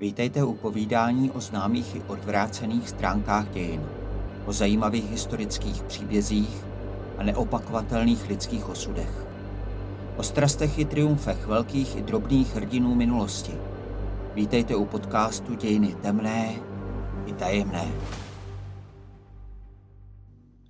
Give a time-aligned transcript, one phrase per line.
[0.00, 3.82] Vítejte u povídání o známých i odvrácených stránkách dějin,
[4.46, 6.64] o zajímavých historických příbězích
[7.18, 9.26] a neopakovatelných lidských osudech.
[10.16, 13.52] O strastech i triumfech velkých i drobných hrdinů minulosti.
[14.34, 16.54] Vítejte u podcastu Dějiny temné
[17.26, 17.92] i tajemné.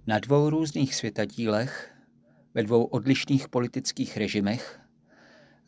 [0.07, 1.91] Na dvou různých světadílech,
[2.55, 4.80] ve dvou odlišných politických režimech,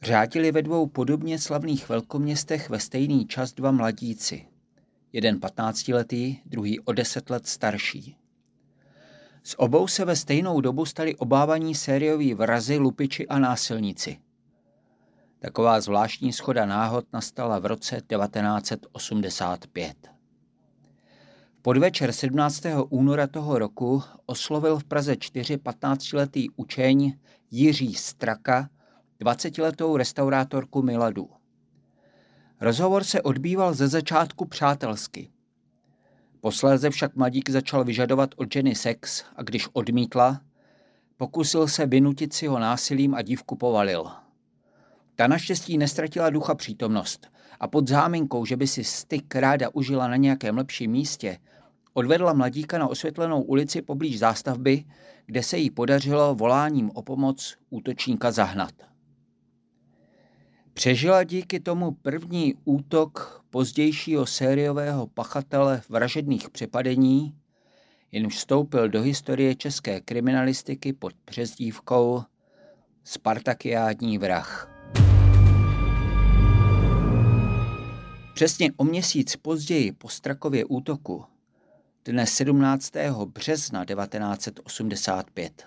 [0.02, 4.46] řádili ve dvou podobně slavných velkoměstech ve stejný čas dva mladíci.
[5.12, 8.16] Jeden patnáctiletý, druhý o deset let starší.
[9.42, 14.18] Z obou se ve stejnou dobu stali obávaní sérioví vrazy, lupiči a násilníci.
[15.38, 19.96] Taková zvláštní schoda náhod nastala v roce 1985.
[21.62, 22.62] Podvečer 17.
[22.88, 27.12] února toho roku oslovil v Praze 4 15-letý učeň
[27.50, 28.68] Jiří Straka
[29.22, 31.30] 20-letou restaurátorku Miladu.
[32.60, 35.30] Rozhovor se odbýval ze začátku přátelsky.
[36.40, 40.40] Posléze však mladík začal vyžadovat od ženy sex a když odmítla,
[41.16, 44.10] pokusil se vynutit si ho násilím a dívku povalil.
[45.14, 47.26] Ta naštěstí nestratila ducha přítomnost
[47.60, 51.38] a pod záminkou, že by si styk ráda užila na nějakém lepším místě,
[51.94, 54.84] odvedla mladíka na osvětlenou ulici poblíž zástavby,
[55.26, 58.91] kde se jí podařilo voláním o pomoc útočníka zahnat.
[60.82, 67.34] Přežila díky tomu první útok pozdějšího sériového pachatele vražedných přepadení,
[68.12, 72.22] jenž vstoupil do historie české kriminalistiky pod přezdívkou
[73.04, 74.70] Spartakiádní vrah.
[78.34, 81.24] Přesně o měsíc později po Strakově útoku,
[82.04, 82.92] dne 17.
[83.26, 85.66] března 1985,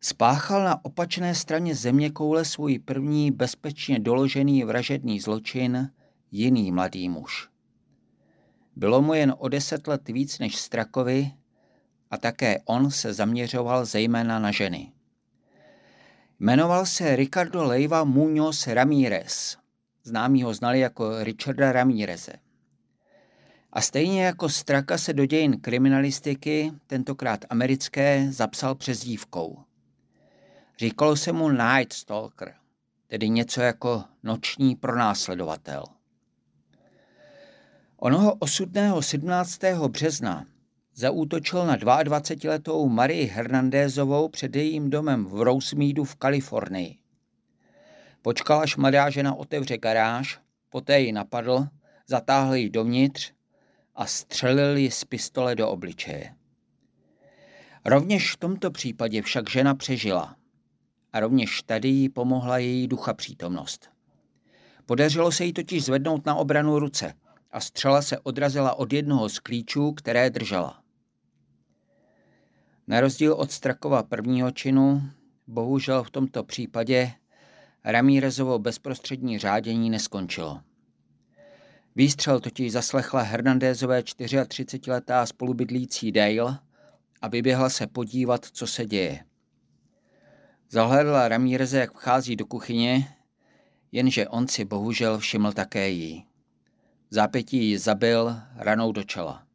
[0.00, 5.90] Spáchal na opačné straně země koule svůj první bezpečně doložený vražedný zločin
[6.30, 7.48] jiný mladý muž.
[8.76, 11.32] Bylo mu jen o deset let víc než Strakovi
[12.10, 14.92] a také on se zaměřoval zejména na ženy.
[16.40, 19.56] Jmenoval se Ricardo Leiva Muñoz Ramírez.
[20.04, 22.32] Známí ho znali jako Richarda Ramíreze.
[23.72, 29.58] A stejně jako Straka se do dějin kriminalistiky, tentokrát americké, zapsal přezdívkou–
[30.78, 32.54] Říkalo se mu Night Stalker,
[33.06, 35.84] tedy něco jako noční pronásledovatel.
[37.96, 39.60] Onoho osudného 17.
[39.88, 40.46] března
[40.94, 46.98] zaútočil na 22-letou Marii Hernandézovou před jejím domem v Rosemeadu v Kalifornii.
[48.22, 51.66] Počkal, až mladá žena otevře garáž, poté ji napadl,
[52.06, 53.32] zatáhl ji dovnitř
[53.94, 56.34] a střelil ji z pistole do obličeje.
[57.84, 60.35] Rovněž v tomto případě však žena přežila–
[61.16, 63.90] a rovněž tady jí pomohla její ducha přítomnost.
[64.86, 67.14] Podařilo se jí totiž zvednout na obranu ruce
[67.50, 70.82] a střela se odrazila od jednoho z klíčů, které držela.
[72.86, 75.02] Na rozdíl od Strakova prvního činu,
[75.46, 77.12] bohužel v tomto případě
[77.84, 80.60] Ramírezovo bezprostřední řádění neskončilo.
[81.94, 86.58] Výstřel totiž zaslechla Hernandézové 34-letá spolubydlící Dale
[87.22, 89.25] a vyběhla se podívat, co se děje.
[90.70, 93.16] Zahledla Ramíreze, jak vchází do kuchyně,
[93.92, 96.24] jenže on si bohužel všiml také jí.
[97.10, 99.46] Zápětí ji zabil ranou do čela.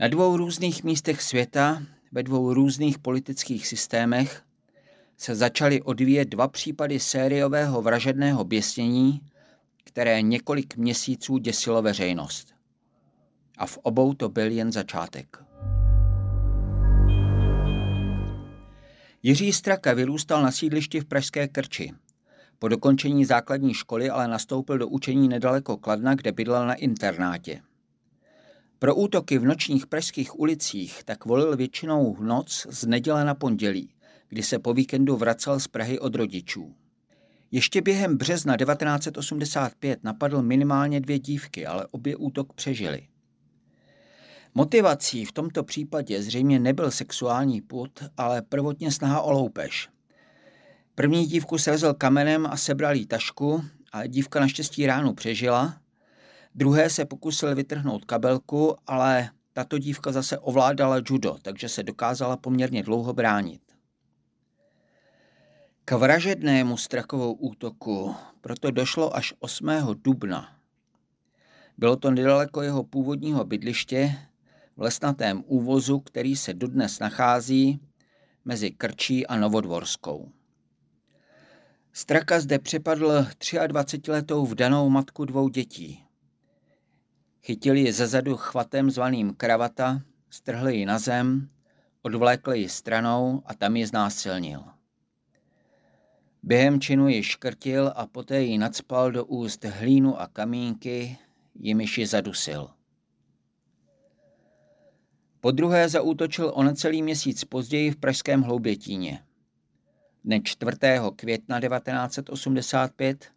[0.00, 4.42] Na dvou různých místech světa, ve dvou různých politických systémech,
[5.16, 9.20] se začaly odvíjet dva případy sériového vražedného běsnění,
[9.84, 12.54] které několik měsíců děsilo veřejnost.
[13.58, 15.43] A v obou to byl jen začátek.
[19.26, 21.92] Jiří Straka vyrůstal na sídlišti v Pražské Krči.
[22.58, 27.60] Po dokončení základní školy ale nastoupil do učení nedaleko Kladna, kde bydlel na internátě.
[28.78, 33.94] Pro útoky v nočních pražských ulicích tak volil většinou noc z neděle na pondělí,
[34.28, 36.74] kdy se po víkendu vracel z Prahy od rodičů.
[37.50, 43.06] Ještě během března 1985 napadl minimálně dvě dívky, ale obě útok přežili.
[44.56, 49.88] Motivací v tomto případě zřejmě nebyl sexuální put, ale prvotně snaha o loupež.
[50.94, 55.80] První dívku svezl kamenem a sebral jí tašku a dívka naštěstí ránu přežila.
[56.54, 62.82] Druhé se pokusil vytrhnout kabelku, ale tato dívka zase ovládala judo, takže se dokázala poměrně
[62.82, 63.60] dlouho bránit.
[65.84, 69.68] K vražednému strakovou útoku proto došlo až 8.
[69.94, 70.56] dubna.
[71.78, 74.16] Bylo to nedaleko jeho původního bydliště,
[74.76, 77.80] v lesnatém úvozu, který se dodnes nachází
[78.44, 80.32] mezi Krčí a Novodvorskou.
[81.92, 86.04] Straka zde přepadl 23-letou vdanou matku dvou dětí.
[87.42, 91.48] Chytili ji zezadu chvatem zvaným kravata, strhli ji na zem,
[92.02, 94.64] odvlékli ji stranou a tam ji znásilnil.
[96.42, 101.18] Během činu ji škrtil a poté ji nadspal do úst hlínu a kamínky,
[101.54, 102.70] jimiž ji zadusil.
[105.44, 109.22] Po druhé zaútočil o necelý měsíc později v pražském Hloubětíně.
[110.24, 110.76] Dne 4.
[111.16, 113.28] května 1985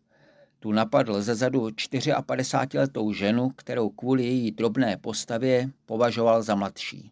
[0.59, 7.11] tu napadl zezadu 54-letou ženu, kterou kvůli její drobné postavě považoval za mladší.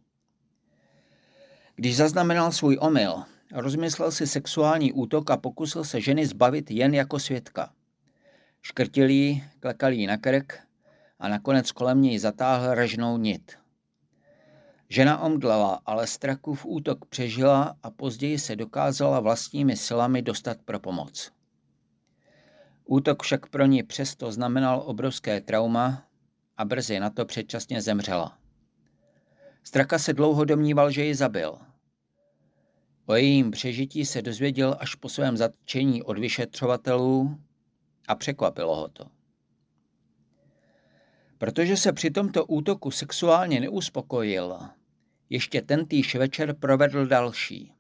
[1.76, 7.20] Když zaznamenal svůj omyl, rozmyslel si sexuální útok a pokusil se ženy zbavit jen jako
[7.20, 7.74] svědka.
[8.62, 10.60] Škrtil jí, klekal jí na krk
[11.20, 13.65] a nakonec kolem něj zatáhl ražnou nit.
[14.90, 21.32] Žena omdlela, ale Strakův útok přežila a později se dokázala vlastními silami dostat pro pomoc.
[22.86, 26.04] Útok však pro ní přesto znamenal obrovské trauma
[26.58, 28.38] a brzy na to předčasně zemřela.
[29.64, 31.58] Straka se dlouho domníval, že ji zabil.
[33.06, 37.40] O jejím přežití se dozvěděl až po svém zatčení od vyšetřovatelů
[38.08, 39.15] a překvapilo ho to.
[41.38, 44.60] Protože se při tomto útoku sexuálně neuspokojil,
[45.30, 47.72] ještě tentýž večer provedl další.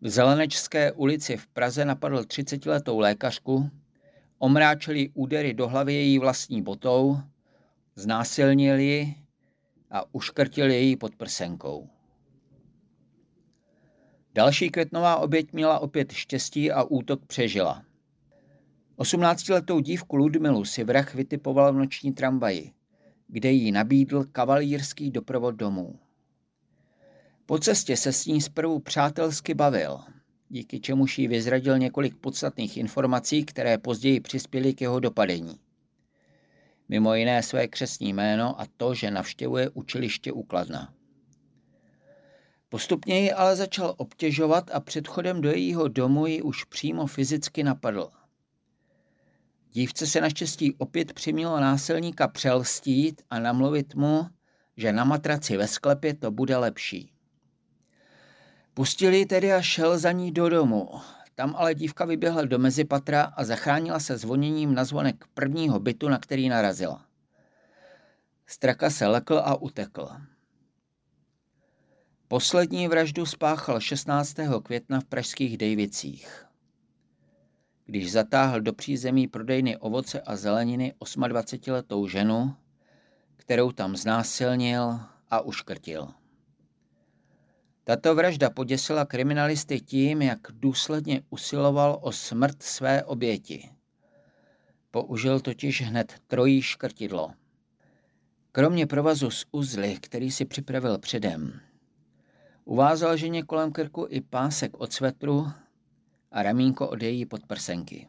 [0.00, 3.70] V Zelenečské ulici v Praze napadl 30-letou lékařku,
[4.38, 7.18] omráčili údery do hlavy její vlastní botou,
[7.94, 9.14] znásilnili ji
[9.90, 11.88] a uškrtili její pod prsenkou.
[14.34, 17.84] Další květnová oběť měla opět štěstí a útok přežila.
[19.00, 22.72] 18-letou dívku Ludmilu si vrah vytipoval v noční tramvaji,
[23.28, 25.98] kde jí nabídl kavalírský doprovod domů.
[27.46, 30.00] Po cestě se s ní zprvu přátelsky bavil,
[30.48, 35.60] díky čemuž jí vyzradil několik podstatných informací, které později přispěly k jeho dopadení.
[36.88, 40.94] Mimo jiné své křesní jméno a to, že navštěvuje učiliště Ukladna.
[42.68, 48.10] Postupně ji ale začal obtěžovat a předchodem do jejího domu ji už přímo fyzicky napadl.
[49.72, 54.26] Dívce se naštěstí opět přimělo násilníka přelstít a namluvit mu,
[54.76, 57.12] že na matraci ve sklepě to bude lepší.
[58.74, 60.90] Pustili tedy a šel za ní do domu.
[61.34, 66.18] Tam ale dívka vyběhla do mezipatra a zachránila se zvoněním na zvonek prvního bytu, na
[66.18, 67.06] který narazila.
[68.46, 70.08] Straka se lekl a utekl.
[72.28, 74.36] Poslední vraždu spáchal 16.
[74.62, 76.49] května v pražských Dejvicích.
[77.90, 82.56] Když zatáhl do přízemí prodejny ovoce a zeleniny 28-letou ženu,
[83.36, 85.00] kterou tam znásilnil
[85.30, 86.08] a uškrtil.
[87.84, 93.70] Tato vražda poděsila kriminalisty tím, jak důsledně usiloval o smrt své oběti.
[94.90, 97.32] Použil totiž hned trojí škrtidlo.
[98.52, 101.60] Kromě provazu z uzly, který si připravil předem,
[102.64, 105.46] uvázal ženě kolem krku i pásek od svetru
[106.32, 108.08] a ramínko od její podprsenky.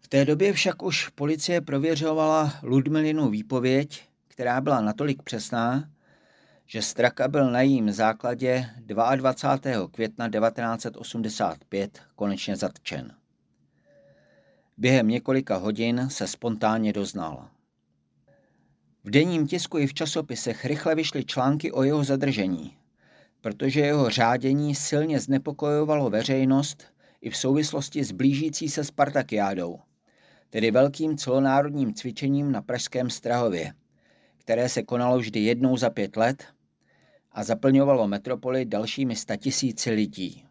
[0.00, 4.08] V té době však už policie prověřovala Ludmilinu výpověď
[4.38, 5.88] která byla natolik přesná,
[6.66, 8.70] že Straka byl na jím základě
[9.16, 9.88] 22.
[9.88, 13.14] května 1985 konečně zatčen.
[14.76, 17.48] Během několika hodin se spontánně doznal.
[19.04, 22.76] V denním tisku i v časopisech rychle vyšly články o jeho zadržení,
[23.40, 26.84] protože jeho řádění silně znepokojovalo veřejnost
[27.20, 29.78] i v souvislosti s blížící se Spartakiádou,
[30.50, 33.72] tedy velkým celonárodním cvičením na Pražském Strahově–
[34.48, 36.44] které se konalo vždy jednou za pět let
[37.32, 40.44] a zaplňovalo metropoli dalšími statisíci lidí.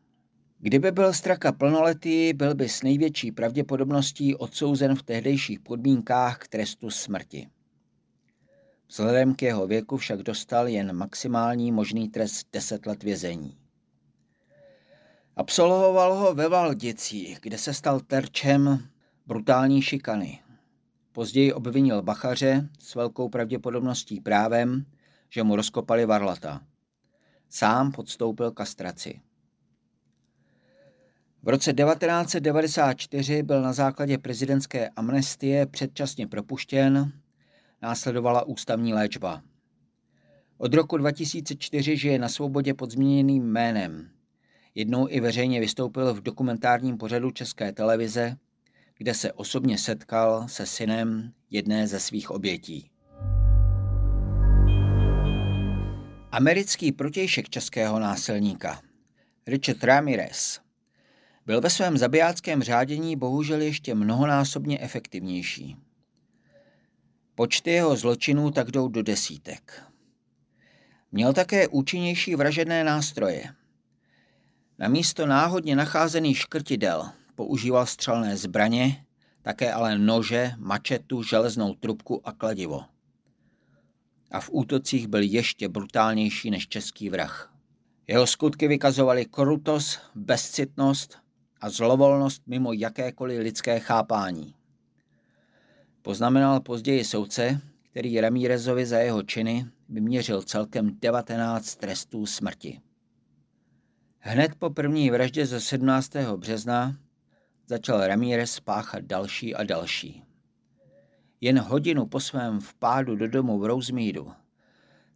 [0.60, 6.90] Kdyby byl Straka plnoletý, byl by s největší pravděpodobností odsouzen v tehdejších podmínkách k trestu
[6.90, 7.48] smrti.
[8.90, 13.58] Vzhledem k jeho věku však dostal jen maximální možný trest 10 let vězení.
[15.36, 18.90] Absolvoval ho ve Valdicích, kde se stal terčem
[19.26, 20.40] brutální šikany.
[21.12, 24.86] Později obvinil Bachaře s velkou pravděpodobností právem,
[25.30, 26.62] že mu rozkopali varlata.
[27.50, 29.22] Sám podstoupil kastraci.
[31.44, 37.12] V roce 1994 byl na základě prezidentské amnestie předčasně propuštěn,
[37.82, 39.42] následovala ústavní léčba.
[40.58, 44.10] Od roku 2004 žije na svobodě pod změněným jménem.
[44.76, 48.38] Jednou i veřejně vystoupil v dokumentárním pořadu České televize
[48.98, 52.90] kde se osobně setkal se synem jedné ze svých obětí.
[56.32, 58.82] Americký protějšek českého násilníka,
[59.48, 60.60] Richard Ramirez
[61.46, 65.78] byl ve svém zabijáckém řádění bohužel ještě mnohonásobně efektivnější.
[67.38, 69.84] Počty jeho zločinů tak jdou do desítek.
[71.12, 73.54] Měl také účinnější vražedné nástroje.
[74.80, 79.06] Na místo náhodně nacházených škrtidel používal střelné zbraně,
[79.42, 82.84] také ale nože, mačetu, železnou trubku a kladivo.
[84.32, 87.54] A v útocích byl ještě brutálnější než český vrah.
[88.08, 91.18] Jeho skutky vykazovaly krutost, bezcitnost
[91.62, 94.57] a zlovolnost mimo jakékoliv lidské chápání.
[96.08, 102.82] Poznamenal později soudce, který Ramírezovi za jeho činy vyměřil celkem 19 trestů smrti.
[104.20, 106.16] Hned po první vraždě ze 17.
[106.36, 106.98] března
[107.66, 110.24] začal Ramírez spáchat další a další.
[111.42, 114.32] Jen hodinu po svém vpádu do domu v Rosemeadu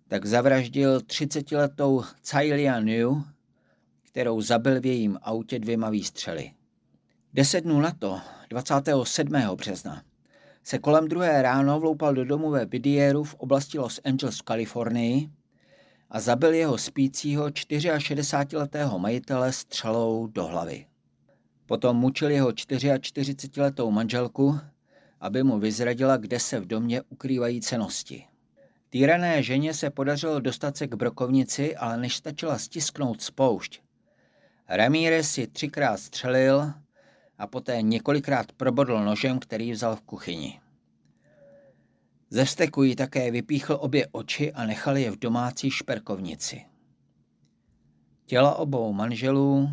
[0.08, 3.12] tak zavraždil 30-letou Cailia New,
[4.04, 6.52] kterou zabil v jejím autě dvěma výstřely.
[7.34, 8.20] Deset dnů na to,
[8.50, 9.34] 27.
[9.56, 10.04] března,
[10.64, 15.30] se kolem druhé ráno vloupal do domu ve Bidieru v oblasti Los Angeles v Kalifornii
[16.10, 20.86] a zabil jeho spícího 64-letého majitele střelou do hlavy.
[21.66, 24.60] Potom mučil jeho 44-letou manželku,
[25.20, 28.26] aby mu vyzradila, kde se v domě ukrývají cenosti.
[28.90, 33.82] Týrané ženě se podařilo dostat se k brokovnici, ale než stačila stisknout spoušť.
[34.70, 36.74] Ramírez si třikrát střelil
[37.42, 40.60] a poté několikrát probodl nožem, který vzal v kuchyni.
[42.30, 46.66] Ze vsteku jí také vypíchl obě oči a nechal je v domácí šperkovnici.
[48.26, 49.70] Těla obou manželů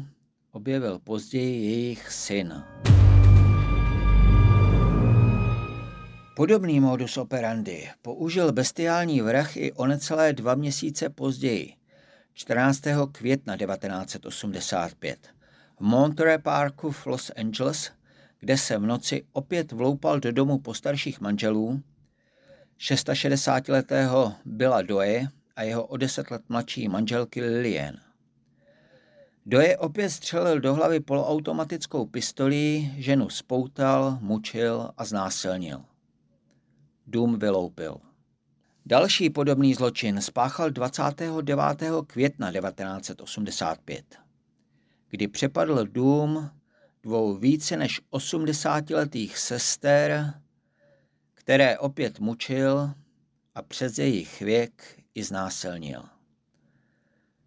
[0.52, 2.64] objevil později jejich syn.
[6.36, 11.74] Podobný modus operandi použil bestiální vrah i o necelé dva měsíce později,
[12.34, 12.82] 14.
[13.12, 15.37] května 1985,
[15.78, 17.90] v Monterey Parku v Los Angeles,
[18.40, 21.82] kde se v noci opět vloupal do domu postarších manželů,
[22.78, 27.94] 66-letého Billa Doe a jeho o deset let mladší manželky Lillian.
[29.46, 35.84] Doje opět střelil do hlavy poloautomatickou pistolí, ženu spoutal, mučil a znásilnil.
[37.06, 37.96] Dům vyloupil.
[38.86, 41.60] Další podobný zločin spáchal 29.
[42.06, 44.04] května 1985,
[45.08, 46.50] kdy přepadl dům
[47.02, 50.34] dvou více než 80-letých sester,
[51.34, 52.90] které opět mučil
[53.54, 56.02] a přes jejich věk i znásilnil.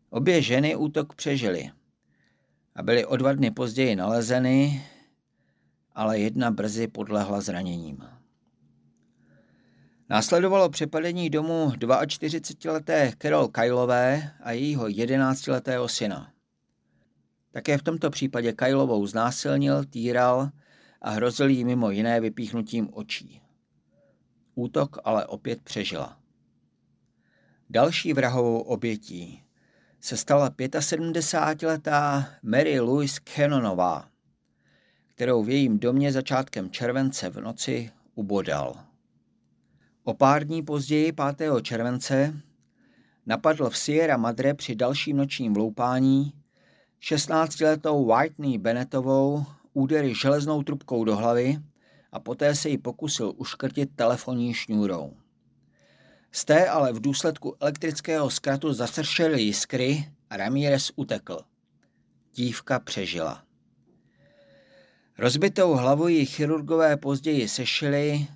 [0.09, 1.71] Obě ženy útok přežily
[2.75, 4.85] a byly o dva dny později nalezeny,
[5.95, 8.03] ale jedna brzy podlehla zraněním.
[10.09, 16.31] Následovalo přepadení domu 42-leté Carol Kylové a jejího 11-letého syna.
[17.51, 20.49] Také v tomto případě Kylovou znásilnil, týral
[21.01, 23.41] a hrozil jí mimo jiné vypíchnutím očí.
[24.55, 26.17] Útok ale opět přežila.
[27.69, 29.43] Další vrahovou obětí
[29.99, 34.09] se stala 75-letá Mary Louise Cannonová,
[35.05, 38.75] kterou v jejím domě začátkem července v noci ubodal.
[40.03, 41.51] O pár dní později, 5.
[41.61, 42.41] července,
[43.25, 46.33] napadl v Sierra Madre při dalším nočním vloupání
[47.01, 51.59] 16-letou Whitney Bennettovou údery železnou trubkou do hlavy
[52.11, 55.13] a poté se ji pokusil uškrtit telefonní šňůrou.
[56.31, 61.39] Z té ale v důsledku elektrického zkratu zasršely jiskry a Ramírez utekl.
[62.33, 63.43] Dívka přežila.
[65.17, 68.27] Rozbitou hlavu ji chirurgové později sešili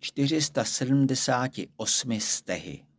[0.00, 2.89] 478 stehy.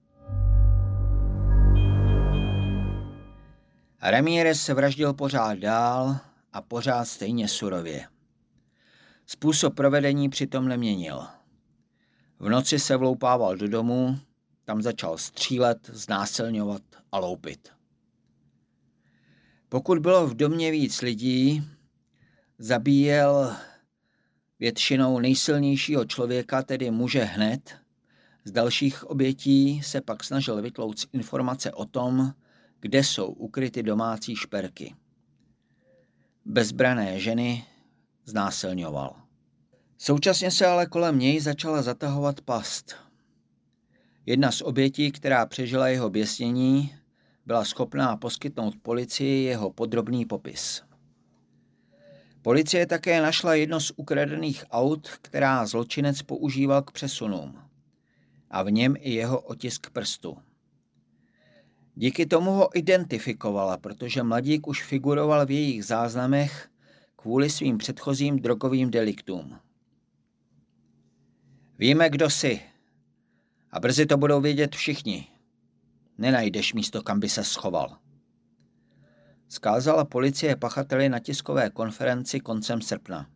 [4.01, 6.17] Ramírez se vraždil pořád dál
[6.53, 8.07] a pořád stejně surově.
[9.25, 11.27] Způsob provedení přitom neměnil.
[12.39, 14.19] V noci se vloupával do domu,
[14.65, 16.81] tam začal střílet, znásilňovat
[17.11, 17.69] a loupit.
[19.69, 21.63] Pokud bylo v domě víc lidí,
[22.59, 23.55] zabíjel
[24.59, 27.75] většinou nejsilnějšího člověka, tedy muže hned.
[28.45, 32.33] Z dalších obětí se pak snažil vytlouct informace o tom,
[32.81, 34.95] kde jsou ukryty domácí šperky.
[36.45, 37.65] Bezbrané ženy
[38.25, 39.15] znásilňoval.
[39.97, 42.95] Současně se ale kolem něj začala zatahovat past.
[44.25, 46.95] Jedna z obětí, která přežila jeho běsnění,
[47.45, 50.81] byla schopná poskytnout policii jeho podrobný popis.
[52.41, 57.59] Policie také našla jedno z ukradených aut, která zločinec používal k přesunům.
[58.49, 60.37] A v něm i jeho otisk prstu.
[62.01, 66.69] Díky tomu ho identifikovala, protože mladík už figuroval v jejich záznamech
[67.15, 69.59] kvůli svým předchozím drogovým deliktům.
[71.79, 72.61] Víme, kdo jsi.
[73.71, 75.27] A brzy to budou vědět všichni.
[76.17, 77.97] Nenajdeš místo, kam by se schoval.
[79.47, 83.29] Skázala policie pachateli na tiskové konferenci koncem srpna.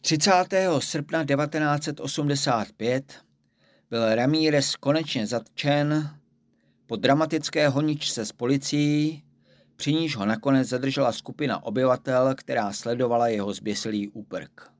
[0.00, 0.30] 30.
[0.78, 3.14] srpna 1985
[3.90, 6.18] byl Ramírez konečně zatčen
[6.86, 9.22] po dramatické honičce s policií,
[9.76, 14.70] při níž ho nakonec zadržela skupina obyvatel, která sledovala jeho zběsilý úprk.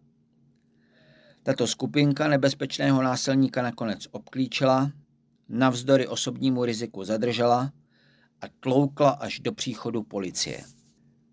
[1.43, 4.91] Tato skupinka nebezpečného násilníka nakonec obklíčila,
[5.49, 7.73] navzdory osobnímu riziku zadržela
[8.41, 10.61] a tloukla až do příchodu policie.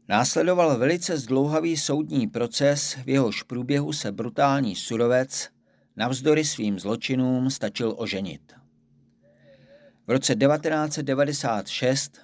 [0.09, 5.49] Následoval velice zdlouhavý soudní proces, v jehož průběhu se brutální surovec
[5.95, 8.60] navzdory svým zločinům stačil oženit.
[10.07, 12.19] V roce 1996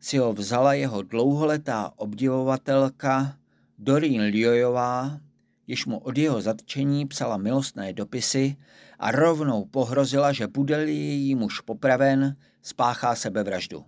[0.00, 3.36] si ho vzala jeho dlouholetá obdivovatelka
[3.78, 5.20] Doreen Liojová,
[5.66, 8.56] jež mu od jeho zatčení psala milostné dopisy
[8.98, 13.84] a rovnou pohrozila, že bude-li její muž popraven, spáchá sebevraždu.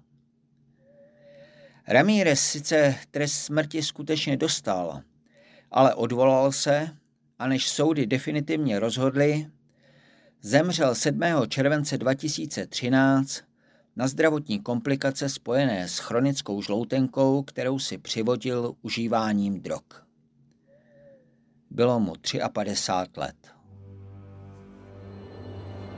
[1.89, 5.01] Ramírez sice trest smrti skutečně dostal,
[5.71, 6.91] ale odvolal se
[7.39, 9.47] a než soudy definitivně rozhodly,
[10.47, 11.21] zemřel 7.
[11.49, 13.43] července 2013
[13.97, 19.83] na zdravotní komplikace spojené s chronickou žloutenkou, kterou si přivodil užíváním drog.
[21.71, 22.13] Bylo mu
[22.53, 23.37] 53 let.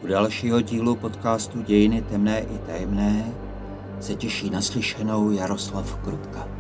[0.03, 3.35] U dalšího dílu podcastu Dějiny temné i tajemné
[4.01, 6.56] se těší naslyšenou Jaroslav Krutka.